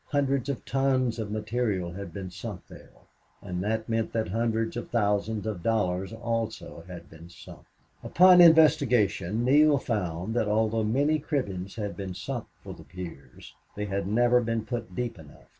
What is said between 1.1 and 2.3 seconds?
of material had